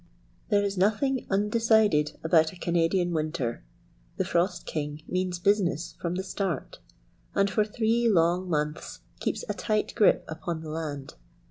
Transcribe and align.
There 0.49 0.63
is 0.63 0.79
nothing 0.79 1.27
undecided 1.29 2.13
about 2.23 2.51
a 2.51 2.55
Canadian 2.55 3.13
winter. 3.13 3.63
The 4.17 4.25
frost 4.25 4.65
king 4.65 5.03
means 5.07 5.37
business 5.37 5.93
from 6.01 6.15
the 6.15 6.23
start, 6.23 6.79
and 7.35 7.51
for 7.51 7.63
three 7.63 8.09
long 8.09 8.49
months 8.49 9.01
keeps 9.19 9.45
a 9.47 9.53
tight 9.53 9.93
grip 9.93 10.25
upon 10.27 10.61
the 10.61 10.71
land. 10.71 11.13